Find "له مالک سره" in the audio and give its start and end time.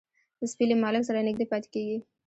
0.69-1.25